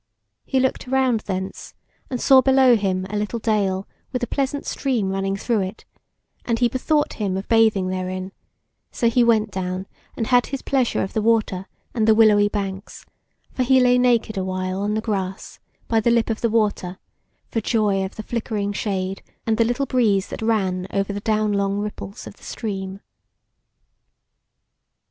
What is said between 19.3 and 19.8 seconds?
and the